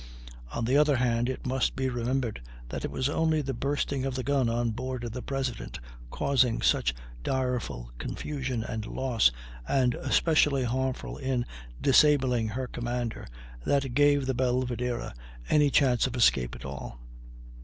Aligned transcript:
On 0.51 0.65
the 0.65 0.77
other 0.77 0.95
hand 0.95 1.29
it 1.29 1.45
must 1.45 1.75
be 1.75 1.87
remembered 1.87 2.41
that 2.69 2.83
it 2.83 2.89
was 2.89 3.07
only 3.07 3.43
the 3.43 3.53
bursting 3.53 4.03
of 4.03 4.15
the 4.15 4.23
gun 4.23 4.49
on 4.49 4.71
board 4.71 5.03
the 5.03 5.21
President, 5.21 5.79
causing 6.09 6.63
such 6.63 6.95
direful 7.21 7.91
confusion 7.99 8.63
and 8.63 8.87
loss, 8.87 9.29
and 9.67 9.93
especially 9.93 10.63
harmful 10.63 11.17
in 11.19 11.45
disabling 11.79 12.47
her 12.47 12.65
commander, 12.65 13.27
that 13.63 13.93
gave 13.93 14.25
the 14.25 14.33
Belvidera 14.33 15.13
any 15.51 15.69
chance 15.69 16.07
of 16.07 16.15
escape 16.15 16.55
at 16.55 16.65
all. 16.65 16.99